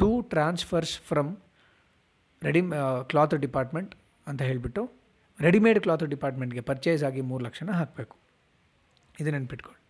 to 0.00 0.08
transfers 0.32 0.94
from 1.08 1.30
ready 2.42 2.62
cloth 3.10 3.34
department 3.46 3.92
ಅಂತ 4.26 4.40
ಹೇಳಿಬಿಟ್ಟು 4.42 4.82
ರೆಡಿಮೇಡ್ 5.40 5.80
ಕ್ಲಾತ್ 5.80 6.04
ಡಿಪಾರ್ಟ್ಮೆಂಟ್ಗೆ 6.14 6.62
ಪರ್ಚೇಸ್ 6.70 7.02
ಆಗಿ 7.04 7.20
ಮೂರು 7.30 7.42
ಲಕ್ಷನ 7.44 7.70
ಹಾಕಬೇಕು. 7.70 8.16
ಇದು 9.20 9.30
ನೆನ್ಪಿಟ್ಕೊಳ್ಳಿ. 9.30 9.80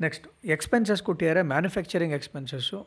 ನೆಕ್ಸ್ಟ್, 0.00 0.26
ಎಕ್ಸ್ಪೆನ್ಸಸ್ 0.54 1.02
ಕೊಟ್ಟಿದ್ದಾರೆ. 1.02 1.42
ಮ್ಯಾನುಫ್ಯಾಕ್ಚರಿಂಗ್ 1.52 2.14
ಎಕ್ಸ್ಪೆನ್ಸಸ್ಸು 2.14 2.78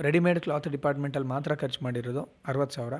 ರೆಡಿಮೇಡ್ 0.00 0.40
ಕ್ಲಾತ್ 0.40 0.68
ಡಿಪಾರ್ಟ್ಮೆಂಟಲ್ಲಿ 0.68 1.28
ಮಾತ್ರ 1.28 1.54
ಖರ್ಚು 1.54 1.80
ಮಾಡಿರೋದು 1.84 2.22
ಅರವತ್ತು 2.46 2.74
ಸಾವಿರ. 2.74 2.96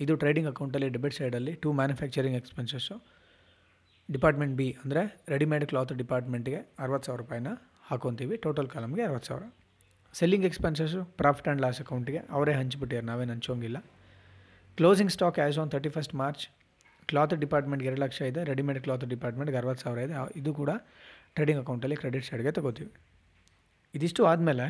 ಇದು 0.00 0.14
ಟ್ರೇಡಿಂಗ್ 0.16 0.48
ಅಕೌಂಟಲ್ಲಿ 0.48 0.88
ಡೆಬಿಟ್ 0.96 1.14
ಸೈಡಲ್ಲಿ 1.14 1.52
to 1.62 1.70
manufacturing 1.72 2.36
expenses 2.36 2.96
department 4.14 4.54
B 4.58 4.66
ಅಂದರೆ 4.82 5.02
ರೆಡಿಮೇಡ್ 5.32 5.64
ಕ್ಲಾತ್ 5.70 5.92
ಡಿಪಾರ್ಟ್ಮೆಂಟ್ಗೆ 6.02 6.58
ಅರವತ್ತು 6.84 7.06
ಸಾವಿರ 7.08 7.20
ರೂಪಾಯಿನ 7.22 7.50
ಹಾಕೊತೀವಿ. 7.88 8.34
ಟೋಟಲ್ 8.44 8.68
ಕಾಲಮ್ಗೆ 8.74 9.02
ಅರವತ್ತು 9.08 9.28
ಸಾವಿರ. 9.30 9.44
Selling 10.18 10.46
expenses 10.48 11.00
profit 11.20 11.48
and 11.48 11.62
loss 11.64 11.80
ಅಕೌಂಟಿಗೆ 11.84 12.20
ಅವರೇ 12.36 12.52
ಹಂಚಿಬಿಟ್ಟಿದ್ದಾರೆ. 12.60 13.06
ನಾವೇನು 13.10 13.32
ಹಂಚೋಂಗಿಲ್ಲ 13.34 13.78
closing 14.78 15.12
stock 15.16 15.38
as 15.44 15.58
on 15.62 15.70
thirty 15.74 15.90
first 15.96 16.14
March 16.22 16.44
cloth 17.10 17.34
ಡಿಪಾರ್ಟ್ಮೆಂಟ್ಗೆ 17.44 17.88
ಎರಡು 17.90 18.02
ಲಕ್ಷ 18.04 18.18
ಇದೆ. 18.30 18.40
ರೆಡಿಮೇಡ್ 18.50 18.80
ಕ್ಲಾತ್ 18.86 19.04
ಡಿಪಾರ್ಟ್ಮೆಂಟ್ಗೆ 19.14 19.58
ಅರವತ್ತು 19.60 19.82
ಸಾವಿರ 19.84 20.00
ಇದೆ. 20.06 20.14
ಇದು 20.40 20.50
ಕೂಡ 20.60 20.70
ಟ್ರೇಡಿಂಗ್ 21.36 21.60
ಅಕೌಂಟಲ್ಲಿ 21.62 21.96
ಕ್ರೆಡಿಟ್ 22.02 22.24
ಸೈಡ್ಗೆ 22.28 22.52
ತಗೋತೀವಿ. 22.58 22.90
ಇದಿಷ್ಟು 23.94 24.22
ಆದಮೇಲೆ 24.30 24.66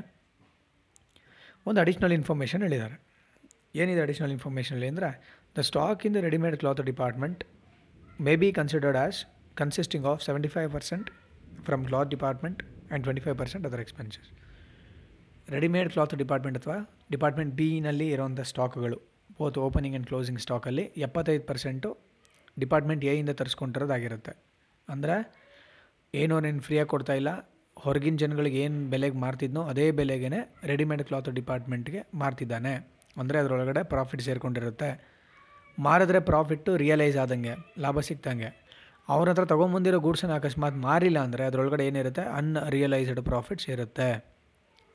ಒಂದು 1.69 1.79
ಅಡಿಷ್ನಲ್ 1.85 2.15
ಇನ್ಫಾರ್ಮೇಷನ್ 2.19 2.63
ಹೇಳಿದ್ದಾರೆ. 2.67 2.97
ಏನಿದೆ 3.83 4.01
ಅಡಿಷ್ನಲ್ 4.07 4.33
ಇನ್ಫಾರ್ಮೇಷನಲ್ಲಿ 4.37 4.89
ಅಂದರೆ 4.93 5.11
the 5.57 5.65
stock 5.71 6.03
in 6.09 6.15
the 6.17 6.21
readymade 6.27 6.57
cloth 6.63 6.83
department 6.91 7.43
considered 8.59 8.99
as 9.03 9.19
consisting 9.61 10.07
of 10.13 10.21
seventy 10.27 10.49
five 10.55 10.69
percent 10.77 11.09
from 11.67 11.83
cloth 11.89 12.09
department 12.15 12.61
and 12.65 13.03
twenty 13.07 13.23
five 13.25 13.37
percent 13.41 13.65
other 13.69 13.81
expenses 13.87 14.29
readymade 15.55 15.89
cloth 15.95 16.15
department 16.23 16.57
ಅಥವಾ 16.61 16.77
ಡಿಪಾರ್ಟ್ಮೆಂಟ್ 17.15 17.53
ಬಿನಲ್ಲಿ 17.59 18.07
ಇರೋಂಥ 18.15 18.41
ಸ್ಟಾಕ್ಗಳು 18.53 18.99
ಬೋತ್ 19.39 19.59
ಓಪನಿಂಗ್ 19.67 19.95
ಆ್ಯಂಡ್ 19.95 20.09
ಕ್ಲೋಸಿಂಗ್ 20.11 20.41
ಸ್ಟಾಕಲ್ಲಿ 20.47 20.85
ಎಪ್ಪತ್ತೈದು 21.07 21.45
percent 21.51 21.91
department 22.63 23.05
ಎಯಿಂದ 23.11 23.33
ತರಿಸ್ಕೊಂಡಿರೋದಾಗಿರುತ್ತೆ. 23.41 24.33
ಅಂದರೆ 24.89 25.17
ಏನೋ 26.15 26.37
ನೀನು 26.47 26.63
ಫ್ರೀಯಾಗಿ 26.67 26.91
ಕೊಡ್ತಾ 26.95 27.15
ಇಲ್ಲ, 27.21 27.31
ಹೊರಗಿನ 27.77 28.17
ಜನಗಳಿಗೆ 28.23 28.59
ಏನು 28.65 28.79
ಬೆಲೆಗೆ 28.95 29.19
ಮಾರ್ತಿದ್ನೋ 29.25 29.63
ಅದೇ 29.73 29.87
ಬೆಲೆಗೇ 30.01 30.41
ರೆಡಿಮೇಡ್ 30.71 31.05
ಕ್ಲಾತ್ 31.11 31.31
ಡಿಪಾರ್ಟ್ಮೆಂಟ್ಗೆ 31.39 32.03
ಮಾರ್ತಿದ್ದಾನೆ. 32.23 32.75
ಅಂದರೆ 33.21 33.39
ಅದರೊಳಗಡೆ 33.43 33.83
ಪ್ರಾಫಿಟ್ 33.93 34.23
ಸೇರ್ಕೊಂಡಿರುತ್ತೆ. 34.29 34.91
ಮಾರಿದ್ರೆ 35.79 36.21
ಪ್ರಾಫಿಟ್ಟು 36.21 36.77
ರಿಯಲೈಸ್ 36.77 37.17
ಆದಂಗೆ, 37.17 37.55
ಲಾಭ 37.79 38.01
ಸಿಕ್ತಂಗೆ. 38.01 38.69
ಅವ್ರ 39.09 39.29
ಹತ್ರ 39.29 39.45
ತೊಗೊಂಬಂದಿರೋ 39.45 39.99
ಗೂಡ್ಸನ್ನು 39.99 40.37
ಅಕಸ್ಮಾತ್ 40.37 40.77
ಮಾರಿಲ್ಲ 40.77 41.19
ಅಂದರೆ 41.19 41.45
ಅದರೊಳಗಡೆ 41.45 41.87
ಏನಿರುತ್ತೆ? 41.87 42.23
ಅನ್ರಿಯಲೈಸ್ಡ್ 42.23 43.21
ಪ್ರಾಫಿಟ್ಸ್ 43.21 43.69
ಇರುತ್ತೆ. 43.69 44.39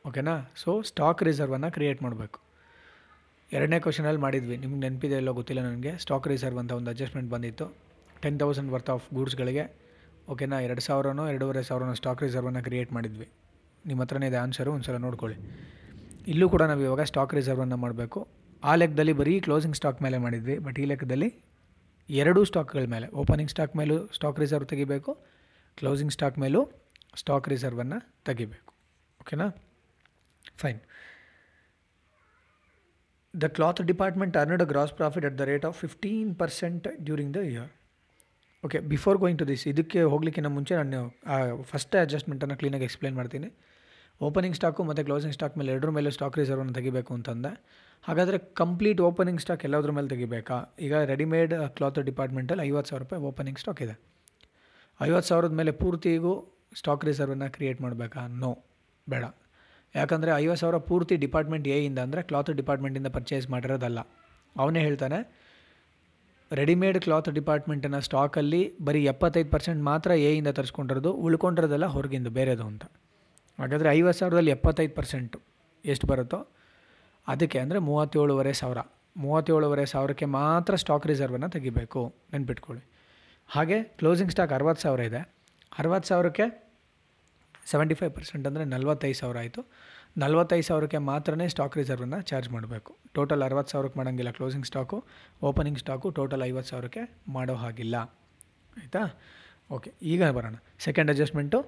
ಓಕೆನಾ? 0.07 0.51
ಸೊ 0.55 0.81
ಸ್ಟಾಕ್ 0.81 1.23
ರಿಸರ್ವನ್ನು 1.23 1.71
ಕ್ರಿಯೇಟ್ 1.71 2.03
ಮಾಡಬೇಕು. 2.03 2.39
ಎರಡನೇ 3.51 3.79
ಕ್ವಶನಲ್ಲಿ 3.79 4.21
ಮಾಡಿದ್ವಿ. 4.21 4.57
ನಿಮ್ಗೆ 4.57 4.79
ನೆನಪಿದೆ 4.79 5.15
ಇಲ್ಲೋ 5.15 5.33
ಗೊತ್ತಿಲ್ಲ 5.33 5.61
ನನಗೆ. 5.61 5.97
ಸ್ಟಾಕ್ 5.97 6.27
ರಿಸರ್ವ್ 6.27 6.59
ಅಂತ 6.59 6.71
ಒಂದು 6.71 6.89
ಅಡ್ಜಸ್ಟ್ಮೆಂಟ್ 6.89 7.31
ಬಂದಿತ್ತು. 7.31 7.75
ಟೆನ್ 8.21 8.39
ತೌಸಂಡ್ 8.39 8.71
ವರ್ತ್ 8.71 8.89
ಆಫ್ 8.89 9.13
ಗೂಡ್ಸ್ಗಳಿಗೆ 9.13 9.83
ಓಕೆನಾ? 10.29 10.59
ಎರಡು 10.59 10.81
ಸಾವಿರನೋ, 10.81 11.29
ಎರಡೂವರೆ 11.29 11.63
ಸಾವಿರನೋ 11.63 11.93
ಸ್ಟಾಕ್ 11.93 12.21
ರಿಸರ್ವನ್ನು 12.21 12.63
ಕ್ರಿಯೇಟ್ 12.63 12.93
ಮಾಡಿದ್ವಿ. 12.93 13.29
ನಿಮ್ಮ 13.85 14.01
ಹತ್ರನೇ 14.01 14.27
ಇದೆ 14.27 14.35
ಆನ್ಸರು 14.35 14.71
ಒಂದು 14.71 14.83
ಸಲ 14.83 14.97
ನೋಡ್ಕೊಳ್ಳಿ. 14.97 15.37
ಇಲ್ಲೂ 16.27 16.49
ಕೂಡ 16.49 16.61
ನಾವು 16.61 16.81
ಇವಾಗ 16.81 17.01
ಸ್ಟಾಕ್ 17.01 17.33
ರಿಸರ್ವನ್ನು 17.33 17.77
ಮಾಡಬೇಕು. 17.77 18.27
ಆ 18.69 18.73
ಲೆಕ್ಕದಲ್ಲಿ 18.81 19.13
ಬರೀ 19.21 19.33
ಕ್ಲೋಸಿಂಗ್ 19.45 19.77
ಸ್ಟಾಕ್ 19.79 19.99
ಮೇಲೆ 20.05 20.17
ಮಾಡಿದ್ವಿ 20.25 20.55
ಬಟ್ 20.65 20.77
ಈ 20.81 20.85
ಲೆಕ್ಕದಲ್ಲಿ 20.91 21.29
ಎರಡೂ 22.09 22.41
ಸ್ಟಾಕ್ಗಳ 22.49 22.85
ಮೇಲೆ 22.93 23.07
ಓಪನಿಂಗ್ 23.21 23.51
ಸ್ಟಾಕ್ 23.53 23.73
ಮೇಲೂ 23.79 23.97
ಸ್ಟಾಕ್ 24.17 24.39
ರಿಸರ್ವ್ 24.43 24.67
ತೆಗಿಬೇಕು 24.71 25.11
ಕ್ಲೋಸಿಂಗ್ 25.79 26.13
ಸ್ಟಾಕ್ 26.15 26.37
ಮೇಲೂ 26.43 26.61
ಸ್ಟಾಕ್ 27.21 27.47
ರಿಸರ್ವನ್ನು 27.53 27.97
ತೆಗಿಬೇಕು. 28.27 28.71
ಓಕೆನಾ 29.21 29.47
fine 30.61 30.79
the 33.33 33.47
cloth 33.57 33.81
department 33.91 34.35
earned 34.41 34.63
gross 34.71 34.93
profit 34.99 35.25
at 35.29 35.37
the 35.41 35.45
rate 35.51 35.65
of 35.69 35.77
fifteen 35.83 36.31
percent 36.41 36.87
during 37.05 37.33
the 37.37 37.41
year 37.51 37.71
okay 38.63 38.79
before 38.93 39.17
going 39.23 39.39
to 39.41 39.45
this 39.51 39.63
ಇದಕ್ಕೆ 39.73 40.01
ಹೋಗ್ಲಿಕ್ಕಿಂತ 40.13 40.49
ಮುಂಚೆ 40.57 40.75
ನಾನು 40.81 40.99
ಫಸ್ಟ್ 41.71 41.95
ಅಡ್ಜಸ್ಟ್ಮೆಂಟನ್ನು 42.03 42.55
ಕ್ಲೀನಾಗಿ 42.59 42.85
ಎಕ್ಸ್ಪ್ಲೇನ್ 42.89 43.15
ಮಾಡ್ತೀನಿ. 43.19 43.49
ಓಪನಿಂಗ್ 44.21 44.55
ಸ್ಟಾಕು 44.59 44.81
ಮತ್ತು 44.89 45.03
ಕ್ಲೋಸಿಂಗ್ 45.07 45.33
ಸ್ಟಾಕ್ 45.37 45.55
ಮೇಲೆ 45.59 45.71
ಎರಡರ 45.75 45.91
ಮೇಲೆ 45.97 46.09
ಸ್ಟಾಕ್ 46.17 46.37
ರಿಸರ್ವನ್ನು 46.41 46.73
ತೆಗಿಬೇಕು 46.77 47.11
ಅಂತಂದೆ. 47.17 47.51
ಹಾಗಾದರೆ 48.07 48.37
ಕಂಪ್ಲೀಟ್ 48.61 49.01
ಓಪನಿಂಗ್ 49.01 49.41
ಸ್ಟಾಕ್ 49.41 49.61
ಎಲ್ಲದ್ರ 49.65 49.91
ಮೇಲೆ 49.97 50.07
ತೆಗಿಬೇಕಾ? 50.07 50.55
ಈಗ 50.85 50.95
ರೆಡಿಮೇಡ್ 51.11 51.53
ಕ್ಲಾತ್ 51.75 51.99
ಡಿಪಾರ್ಟ್ಮೆಂಟಲ್ಲಿ 51.99 52.63
ಐವತ್ತು 52.69 52.89
ಸಾವಿರ 52.89 53.03
ರೂಪಾಯಿ 53.03 53.21
ಓಪನಿಂಗ್ 53.29 53.59
ಸ್ಟಾಕ್ 53.59 53.81
ಇದೆ. 53.81 53.95
ಐವತ್ತು 55.01 55.27
ಸಾವಿರದ 55.29 55.51
ಮೇಲೆ 55.51 55.71
ಪೂರ್ತಿಗೂ 55.71 56.33
ಸ್ಟಾಕ್ 56.79 57.05
ರಿಸರ್ವನ್ನು 57.05 57.47
ಕ್ರಿಯೇಟ್ 57.55 57.79
ಮಾಡಬೇಕಾ? 57.81 58.27
ನೋ 58.27 58.51
ಬೇಡ. 59.09 59.23
ಯಾಕಂದರೆ 59.95 60.31
ಐವತ್ತು 60.31 60.61
ಸಾವಿರ 60.61 60.77
ಪೂರ್ತಿ 60.77 61.15
ಡಿಪಾರ್ಟ್ಮೆಂಟ್ 61.15 61.67
ಎ 61.67 61.85
ಇಂದ 61.85 61.99
ಅಂದರೆ 61.99 62.21
ಕ್ಲಾತ್ 62.23 62.51
ಡಿಪಾರ್ಟ್ಮೆಂಟಿಂದ 62.51 63.07
ಪರ್ಚೇಸ್ 63.07 63.49
ಮಾಡಿರೋದಲ್ಲ. 63.49 63.99
ಅವನೇ 64.55 64.79
ಹೇಳ್ತಾನೆ 64.79 65.19
ರೆಡಿಮೇಡ್ 66.51 66.99
ಕ್ಲಾತ್ 67.03 67.29
ಡಿಪಾರ್ಟ್ಮೆಂಟನ್ನು 67.29 68.01
ಸ್ಟಾಕಲ್ಲಿ 68.01 68.61
ಬರೀ 68.87 69.05
ಎಪ್ಪತ್ತೈದು 69.05 69.49
ಪರ್ಸೆಂಟ್ 69.49 69.81
ಮಾತ್ರ 69.83 70.11
ಎ 70.11 70.31
ಇಂದ 70.39 70.47
ತರಿಸ್ಕೊಂಡಿರೋದು, 70.47 71.11
ಉಳ್ಕೊಂಡಿರೋದೆಲ್ಲ 71.13 71.85
ಹೊರಗಿಂದ, 71.85 72.27
ಬೇರೆದು 72.27 72.63
ಅಂತ. 72.63 72.83
ಹಾಗಾದರೆ 73.59 73.89
ಐವತ್ತು 73.89 74.19
ಸಾವಿರದಲ್ಲಿ 74.19 74.51
ಎಪ್ಪತ್ತೈದು 74.51 74.93
ಪರ್ಸೆಂಟು 74.99 75.39
ಎಷ್ಟು 75.85 76.07
ಬರುತ್ತೋ 76.07 76.39
ಅದಕ್ಕೆ 77.27 77.57
ಅಂದರೆ 77.59 77.79
ಮೂವತ್ತೇಳುವರೆ 77.89 78.53
ಸಾವಿರ. 78.53 78.79
ಮೂವತ್ತೇಳುವರೆ 79.17 79.85
ಸಾವಿರಕ್ಕೆ 79.93 80.25
ಮಾತ್ರ 80.25 80.75
ಸ್ಟಾಕ್ 80.75 81.07
ರಿಸರ್ವನ್ನು 81.07 81.49
ತೆಗಿಬೇಕು 81.55 82.01
ನೆನ್ಪಿಟ್ಕೊಳ್ಳಿ. 82.33 82.83
ಹಾಗೆ 83.49 83.77
ಕ್ಲೋಸಿಂಗ್ 83.83 84.31
ಸ್ಟಾಕ್ 84.31 84.53
ಅರವತ್ತು 84.53 84.81
ಸಾವಿರ 84.81 85.01
ಇದೆ. 85.09 85.21
ಅರವತ್ತು 85.79 86.07
ಸಾವಿರಕ್ಕೆ 86.07 86.45
ಸೆವೆಂಟಿ 87.71 87.95
ಫೈವ್ 87.95 88.11
ಪರ್ಸೆಂಟ್ 88.15 88.47
ಅಂದರೆ 88.47 88.63
ನಲ್ವತ್ತೈದು 88.65 89.17
ಸಾವಿರ 89.19 89.37
ಆಯಿತು. 89.37 89.61
ನಲ್ವತ್ತೈದು 90.17 90.65
ಸಾವಿರಕ್ಕೆ 90.69 90.97
ಮಾತ್ರನೇ 91.11 91.45
ಸ್ಟಾಕ್ 91.53 91.75
ರಿಸರ್ವನ್ನು 91.77 92.21
ಚಾರ್ಜ್ 92.21 92.49
ಮಾಡಬೇಕು. 92.49 92.91
ಟೋಟಲ್ 93.13 93.43
ಅರವತ್ತು 93.43 93.71
ಸಾವಿರಕ್ಕೆ 93.71 93.99
ಮಾಡೋಂಗಿಲ್ಲ 93.99 94.31
closing 94.31 94.67
stock 94.71 94.97
opening 95.41 95.79
stock 95.79 96.09
total 96.09 96.43
ಐವತ್ತು 96.49 96.69
ಸಾವಿರಕ್ಕೆ 96.69 97.03
ಮಾಡೋ 97.27 97.55
ಹಾಗಿಲ್ಲ. 97.63 97.95
ಆಯಿತಾ? 98.81 99.03
ಓಕೆ 99.71 99.89
ಈಗ 100.01 100.29
ಬರೋಣ. 100.29 100.55
Second 100.79 101.11
adjustment 101.11 101.59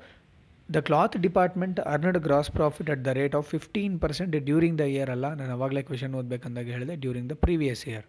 the 0.74 0.80
cloth 0.88 1.16
department 1.18 1.80
earned 1.80 2.18
gross 2.18 2.52
profit 2.52 2.90
at 2.90 3.02
the 3.06 3.08
rate 3.08 3.36
of 3.36 3.48
fifteen 3.50 4.00
percent 4.00 4.36
during 4.48 4.78
the 4.80 4.86
year 4.94 5.10
ಅಲ್ಲ. 5.10 5.34
ನಾನು 5.34 5.52
ಅವಾಗಲೇ 5.54 5.82
ಕ್ವೆಶನ್ 5.82 6.16
ಓದಬೇಕಂದಾಗ 6.16 6.66
ಹೇಳಿದೆ 6.66 6.96
ಡ್ಯೂರಿಂಗ್ 6.96 7.30
ದ 7.30 7.36
ಪ್ರೀವಿಯಸ್ 7.36 7.88
ಇಯರ್ 7.88 8.06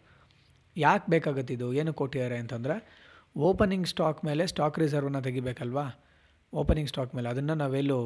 ಯಾಕೆ 0.77 1.11
ಬೇಕಾಗತ್ತಿದ್ದು 1.11 1.73
ಏನು 1.73 1.93
ಕೊಟ್ಟಿದ್ದಾರೆ 1.93 2.37
ಅಂತಂದರೆ 2.37 2.77
ಓಪನಿಂಗ್ 3.37 3.87
ಸ್ಟಾಕ್ 3.87 4.25
ಮೇಲೆ 4.25 4.47
ಸ್ಟಾಕ್ 4.47 4.79
ರಿಸರ್ವನ್ನ 4.79 5.21
ತೆಗಿಬೇಕಲ್ವಾ? 5.21 5.87
ಓಪನಿಂಗ್ 6.53 6.89
ಸ್ಟಾಕ್ 6.89 7.15
ಮೇಲೆ. 7.15 7.29
ಅದನ್ನು 7.29 7.55
ನಾವೆಲ್ಲೂ 7.55 7.99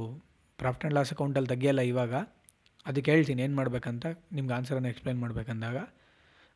ಪ್ರಾಫಿಟ್ 0.59 0.85
ಆ್ಯಂಡ್ 0.85 0.95
ಲಾಸ್ 0.95 1.13
ಅಕೌಂಟಲ್ಲಿ 1.13 1.49
ತೆಗಿಯಲ್ಲ 1.49 1.81
ಇವಾಗ. 1.81 2.15
ಅದಕ್ಕೆ 2.87 3.11
ಹೇಳ್ತೀನಿ, 3.11 3.43
ಏನು 3.43 3.57
ಮಾಡಬೇಕಂತ? 3.57 4.07
ನಿಮ್ಗೆ 4.33 4.55
ಆನ್ಸರನ್ನು 4.55 4.89
ಎಕ್ಸ್ಪ್ಲೇನ್ 4.89 5.21
ಮಾಡಬೇಕಂದಾಗ. 5.21 5.77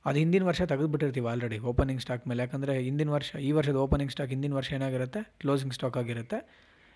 ಅದು 0.05 0.19
ಹಿಂದಿನ 0.19 0.45
ವರ್ಷ 0.45 0.63
ತೆಗೆದುಬಿಟ್ಟಿರ್ತೀವಿ 0.63 1.27
ಆಲ್ರೆಡಿ 1.27 1.59
ಓಪನಿಂಗ್ 1.59 2.01
ಸ್ಟಾಕ್ 2.01 2.29
ಮೇಲೆ. 2.29 2.43
ಯಾಕಂದರೆ 2.43 2.75
ಹಿಂದಿನ 2.79 3.11
ವರ್ಷ, 3.11 3.37
ಈ 3.37 3.53
ವರ್ಷದ 3.53 3.75
ಓಪನಿಂಗ್ 3.75 4.13
ಸ್ಟಾಕ್ 4.13 4.31
ಹಿಂದಿನ 4.31 4.55
ವರ್ಷ 4.55 4.73
ಏನಾಗಿರುತ್ತೆ? 4.73 5.23
ಕ್ಲೋಸಿಂಗ್ 5.41 5.75
ಸ್ಟಾಕ್ 5.75 5.97
ಆಗಿರುತ್ತೆ. 5.97 6.41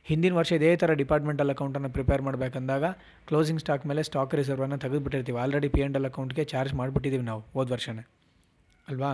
ಹಿಂದಿನ 0.08 0.34
ವರ್ಷ 0.34 0.52
ಇದೇ 0.58 0.76
ಥರ 0.76 0.92
ಡಿಪಾರ್ಟ್ಮೆಂಟಲ್ 0.92 1.50
ಅಕೌಂಟನ್ನು 1.50 1.90
ಪ್ರಿಪೇರ್ 1.90 2.22
ಮಾಡಬೇಕಂದಾಗ 2.22 2.84
ಕ್ಲೋಸಿಂಗ್ 3.26 3.60
ಸ್ಟಾಕ್ 3.60 3.86
ಮೇಲೆ 3.86 4.02
ಸ್ಟಾಕ್ 4.02 4.34
ರಿಸರ್ವನ್ನು 4.34 4.78
ತೆಗೆದುಬಿಟ್ಟಿರ್ತೀವಿ. 4.78 5.38
ಆಲ್ರೆಡಿ 5.38 5.68
ಪಿ 5.68 5.80
ಎಂಡ್ 5.80 5.96
ಎಲ್ 5.96 6.06
ಅಕೌಂಟ್ಗೆ 6.06 6.44
ಚಾರ್ಜ್ 6.44 6.74
ಮಾಡಿಬಿಟ್ಟಿದ್ದೀವಿ 6.74 7.24
ನಾವು 7.24 7.40
ಹೋದ 7.40 7.70
ವರ್ಷನೇ. 7.70 8.04
ಅಲ್ವಾ? 8.88 9.12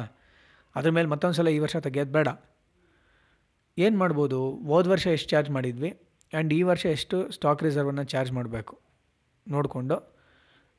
ಅದ್ರ 0.76 0.90
ಮೇಲೆ 0.90 1.08
ಮತ್ತೊಂದು 1.08 1.36
ಸಲ 1.36 1.48
ಈ 1.48 1.58
ವರ್ಷ 1.58 1.76
ತೆಗೆಯೋದು 1.76 2.12
ಬೇಡ 2.12 2.28
ಏನು 3.78 3.98
ಮಾಡ್ಬೋದು? 3.98 4.50
ಹೋದ 4.50 4.86
ವರ್ಷ 4.86 5.06
ಎಷ್ಟು 5.06 5.28
ಚಾರ್ಜ್ 5.30 5.50
ಮಾಡಿದ್ವಿ? 5.50 5.90
ಆ್ಯಂಡ್ 6.32 6.52
ಈ 6.52 6.62
ವರ್ಷ 6.62 6.86
ಎಷ್ಟು 6.86 7.30
ಸ್ಟಾಕ್ 7.30 7.62
ರಿಸರ್ವನ್ನು 7.62 8.04
ಚಾರ್ಜ್ 8.04 8.32
ಮಾಡಬೇಕು? 8.32 8.74
ನೋಡಿಕೊಂಡು. 9.48 9.96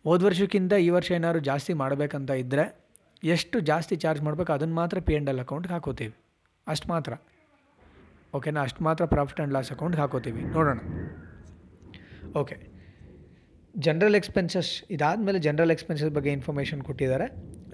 ಹೋದ 0.03 0.23
ವರ್ಷಕ್ಕಿಂತ 0.23 0.73
ಈ 0.73 0.89
ವರ್ಷ 0.89 1.11
ಏನಾದ್ರು 1.11 1.39
ಜಾಸ್ತಿ 1.39 1.73
ಮಾಡಬೇಕಂತ 1.73 2.31
ಇದ್ದರೆ 2.31 2.65
ಎಷ್ಟು 3.23 3.59
ಜಾಸ್ತಿ 3.59 3.95
ಚಾರ್ಜ್ 3.95 4.21
ಮಾಡಬೇಕು 4.23 4.53
ಅದನ್ನು 4.53 4.75
ಮಾತ್ರ 4.75 4.99
ಪಿ 4.99 5.13
ಎಂಡ್ 5.13 5.29
ಎಲ್ 5.29 5.39
ಅಕೌಂಟ್ಗೆ 5.39 5.73
ಹಾಕೋತೀವಿ. 5.73 6.15
ಅಷ್ಟು 6.67 6.87
ಮಾತ್ರ. 6.89 7.13
ಓಕೆನಾ 8.37 8.61
ಅಷ್ಟು 8.67 8.83
ಮಾತ್ರ 8.87 9.03
ಪ್ರಾಫಿಟ್ 9.15 9.39
ಆ್ಯಂಡ್ 9.39 9.53
ಲಾಸ್ 9.55 9.69
ಅಕೌಂಟ್ಗೆ 9.75 10.01
ಹಾಕೋತೀವಿ. 10.03 10.43
ನೋಡೋಣ. 10.57 10.79
ಓಕೆ 12.41 12.55
ಜನರಲ್ 13.75 14.15
ಎಕ್ಸ್ಪೆನ್ಸಸ್ 14.19 14.71
ಇದಾದಮೇಲೆ 14.95 15.39
ಜನರಲ್ 15.47 15.73
ಎಕ್ಸ್ಪೆನ್ಸಸ್ 15.75 16.11
ಬಗ್ಗೆ 16.17 16.31
ಇನ್ಫಾರ್ಮೇಷನ್ 16.37 16.81
ಕೊಟ್ಟಿದ್ದಾರೆ. 16.89 17.27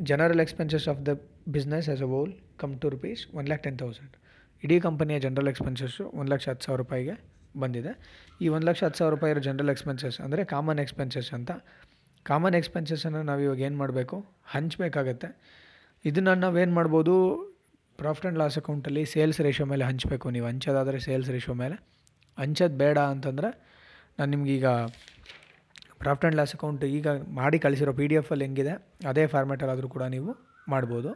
General 0.10 0.41
expenses 0.46 0.88
of 0.91 1.01
the 1.10 1.13
business 1.56 1.88
as 1.94 2.01
a 2.08 2.10
whole 2.13 2.32
come 2.63 2.74
to 2.84 2.89
rupees 2.96 3.22
one 3.39 3.48
lakh 3.51 3.63
ten 3.68 3.77
thousand 3.84 4.15
ಇಡೀ 4.63 4.80
ಕಂಪನಿಯ 4.88 5.20
ಜನರಲ್ 5.20 5.50
ಎಕ್ಸ್ಪೆನ್ಸಸ್ಸು 5.51 6.03
ಒಂದು 6.20 6.30
ಲಕ್ಷ 6.34 6.50
ಹತ್ತು 6.50 6.65
ಸಾವಿರ 6.65 6.80
ರೂಪಾಯಿಗೆ 6.82 7.15
ಬಂದಿದೆ. 7.62 7.91
ಈ 8.41 8.48
ಒಂದು 8.56 8.68
ಲಕ್ಷ 8.70 8.82
ಹತ್ತು 8.84 9.00
ಸಾವಿರ 9.00 9.12
ರೂಪಾಯಿ 9.15 9.32
ಇರೋ 9.34 9.41
ಜನರಲ್ 9.48 9.72
ಎಕ್ಸ್ಪೆನ್ಸಸ್ 9.75 10.18
ಅಂದರೆ 10.25 10.41
ಕಾಮನ್ 10.53 10.80
ಎಕ್ಸ್ಪೆನ್ಸಸ್ 10.80 11.30
ಅಂತ. 11.38 11.51
ಕಾಮನ್ 12.30 12.56
ಎಕ್ಸ್ಪೆನ್ಸಸ್ಸನ್ನು 12.56 13.24
ನಾವು 13.30 13.41
ಇವಾಗ 13.41 13.60
ಏನು 13.60 13.77
ಮಾಡಬೇಕು? 13.77 14.18
ಹಂಚಬೇಕಾಗತ್ತೆ. 14.53 15.30
ಇದನ್ನು 16.06 16.36
ನಾವೇನು 16.36 16.74
ಮಾಡ್ಬೋದು? 16.80 17.15
ಪ್ರಾಫಿಟ್ 18.01 18.25
ಆ್ಯಂಡ್ 18.25 18.39
ಲಾಸ್ 18.41 18.58
ಅಕೌಂಟಲ್ಲಿ 18.62 19.03
ಸೇಲ್ಸ್ 19.13 19.39
ರೇಷೋ 19.46 19.65
ಮೇಲೆ 19.72 19.84
ಹಂಚಬೇಕು. 19.89 20.27
ನೀವು 20.36 20.46
ಹಂಚೋದಾದರೆ 20.51 21.00
ಸೇಲ್ಸ್ 21.08 21.29
ರೇಷೋ 21.36 21.53
ಮೇಲೆ. 21.63 21.75
ಹಂಚೋದು 22.41 22.77
ಬೇಡ 22.84 22.98
ಅಂತಂದರೆ 23.13 23.50
ನಾನು 24.17 24.29
ನಿಮಗೀಗ 24.36 24.67
ಪ್ರಾಫಿಟ್ 26.03 26.24
ಆ್ಯಂಡ್ 26.25 26.38
ಲಾಸ್ 26.39 26.53
ಅಕೌಂಟ್ 26.58 26.84
ಈಗ 26.98 27.08
ಮಾಡಿ 27.39 27.58
ಕಳಿಸಿರೋ 27.65 27.91
ಪಿ 28.00 28.05
ಡಿ 28.12 28.15
ಎಫಲ್ಲಿ 28.22 28.43
ಹೆಂಗಿದೆ, 28.48 28.74
ಅದೇ 29.12 29.24
ಫಾರ್ಮ್ಯಾಟಲ್ಲಾದರೂ 29.34 29.89
ಕೂಡ 29.96 30.03
ನೀವು 30.15 30.31
ಮಾಡ್ಬೋದು. 30.74 31.12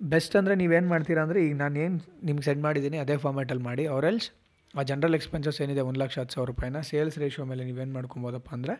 ಬೆಸ್ಟ್ 0.00 0.34
ಅಂದರೆ 0.40 0.54
ನೀವೇನು 0.62 0.88
ಮಾಡ್ತೀರಾ 0.94 1.22
ಅಂದರೆ 1.26 1.38
ಈಗ 1.46 1.54
ನಾನು 1.64 1.78
ಏನು 1.84 1.96
ನಿಮ್ಗೆ 2.28 2.44
ಸೆಂಡ್ 2.48 2.62
ಮಾಡಿದ್ದೀನಿ 2.66 2.98
ಅದೇ 3.04 3.16
ಫಾರ್ಮ್ಯಾಟಲ್ಲಿ 3.24 3.64
ಮಾಡಿ 3.70 3.84
ಎಲ್ಸ್ 4.10 4.28
ಆ 4.78 4.82
ಜನರಲ್ 4.90 5.16
ಎಕ್ಸ್ಪೆನ್ಸಸ್ 5.18 5.58
ಏನಿದೆ, 5.64 5.82
ಒಂದು 5.88 6.00
ಲಕ್ಷ 6.04 6.16
ಹತ್ತು 6.22 6.34
ಸಾವಿರ 6.36 6.48
ರೂಪಾಯಿನ 6.52 6.80
ಸೇಲ್ಸ್ 6.90 7.16
ರೇಷೋ 7.24 7.44
ಮೇಲೆ 7.50 7.62
ನೀವೇನು 7.70 7.92
ಮಾಡ್ಕೊಬೋದಪ್ಪ 7.98 8.50
ಅಂದರೆ 8.56 8.74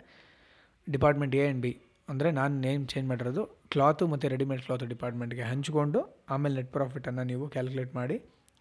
ಡಿಪಾರ್ಟ್ಮೆಂಟ್ 0.86 1.34
ಎ 1.40 1.42
ಆ್ಯಂಡ್ 1.46 1.62
ಬಿ 1.66 1.72
ಅಂದರೆ 2.12 2.28
ನಾನು 2.38 2.54
ನೇಮ್ 2.66 2.84
ಚೇಂಜ್ 2.92 3.06
ಮಾಡಿರೋದು 3.10 3.42
ಕ್ಲಾತು 3.72 4.04
ಮತ್ತು 4.12 4.26
ರೆಡಿಮೇಡ್ 4.32 4.62
ಕ್ಲಾತ್ 4.66 4.84
ಡಿಪಾರ್ಟ್ಮೆಂಟ್ಗೆ 4.92 5.44
ಹಂಚ್ಕೊಂಡು 5.50 6.00
ಆಮೇಲೆ 6.34 6.54
ನೆಟ್ 6.58 6.70
ಪ್ರಾಫಿಟನ್ನು 6.76 7.24
ನೀವು 7.32 7.44
ಕ್ಯಾಲ್ಕುಲೇಟ್ 7.54 7.92
ಮಾಡಿ 8.00 8.16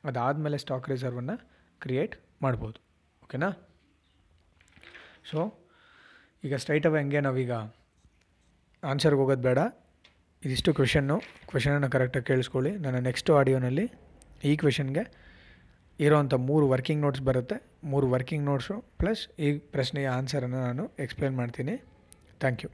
ಅದಾದಮೇಲೆ 0.10 0.58
ಸ್ಟಾಕ್ 0.63 0.88
ರಿಸರ್ವನ್ನು 0.92 1.36
ಕ್ರಿಯೇಟ್ 1.82 2.16
ಮಾಡ್ಬೋದು. 2.46 2.77
ಓಕೆನಾ 3.25 3.50
ಸೊ 5.30 5.39
ಈಗ 6.44 6.56
ಸ್ಟ್ರೈಟ್ 6.63 6.88
ಅವೇ 6.89 7.00
ಹಂಗೆ 7.04 7.22
ನಾವೀಗ 7.27 7.54
ಆನ್ಸರ್ಗೆ 8.84 9.20
ಹೋಗೋದು 9.22 9.44
ಬೇಡ. 9.48 9.60
ಇದಿಷ್ಟು 10.44 10.72
ಕ್ವೆಶನ್ನು 10.77 11.16
ಕ್ವೆಶನನ್ನು 11.51 11.89
ಕರೆಕ್ಟಾಗಿ 11.96 12.27
ಕೇಳಿಸ್ಕೊಳ್ಳಿ. 12.32 12.72
ನನ್ನ 12.84 12.98
ನೆಕ್ಸ್ಟ್ 13.10 13.30
ಆಡಿಯೋನಲ್ಲಿ 13.38 13.86
ಈ 14.50 14.51
ಕ್ವೆಶನ್ಗೆ 14.63 15.04
ಇರೋವಂಥ 16.00 16.36
ಮೂರು 16.50 16.66
ವರ್ಕಿಂಗ್ 16.74 17.01
ನೋಟ್ಸ್ 17.06 17.24
ಬರುತ್ತೆ. 17.30 17.58
ಮೂರು 17.92 18.08
ವರ್ಕಿಂಗ್ 18.16 18.46
ನೋಟ್ಸು 18.50 18.75
ಪ್ಲಸ್ 19.00 19.24
ಈ 19.46 19.48
ಪ್ರಶ್ನೆಯ 19.75 20.10
ಆನ್ಸರನ್ನು 20.18 20.60
ನಾನು 20.68 20.86
ಎಕ್ಸ್ಪ್ಲೇನ್ 21.06 21.36
ಮಾಡ್ತೀನಿ. 21.42 21.75
Thank 22.44 22.62
you 22.66 22.70